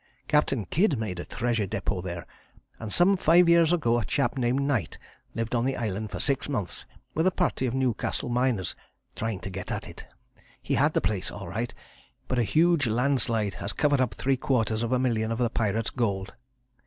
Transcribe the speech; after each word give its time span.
Captain 0.27 0.65
Kidd 0.65 0.97
made 0.97 1.19
a 1.19 1.25
treasure 1.25 1.67
depôt 1.67 2.03
there, 2.03 2.25
and 2.79 2.91
some 2.91 3.15
five 3.15 3.47
years 3.47 3.71
ago 3.71 3.99
a 3.99 4.03
chap 4.03 4.35
named 4.35 4.59
Knight 4.61 4.97
lived 5.35 5.53
on 5.53 5.63
the 5.63 5.77
island 5.77 6.09
for 6.09 6.19
six 6.19 6.49
months 6.49 6.87
with 7.13 7.27
a 7.27 7.31
party 7.31 7.67
of 7.67 7.75
Newcastle 7.75 8.27
miners 8.27 8.75
trying 9.15 9.39
to 9.39 9.51
get 9.51 9.71
at 9.71 9.87
it. 9.87 10.07
He 10.59 10.73
had 10.73 10.93
the 10.93 11.01
place 11.01 11.29
all 11.29 11.47
right, 11.47 11.71
but 12.27 12.39
a 12.39 12.43
huge 12.43 12.87
landslide 12.87 13.53
has 13.61 13.73
covered 13.73 14.01
up 14.01 14.15
three 14.15 14.37
quarters 14.37 14.81
of 14.81 14.91
a 14.91 14.97
million 14.97 15.31
of 15.31 15.37
the 15.37 15.51
pirate's 15.51 15.91
gold. 15.91 16.33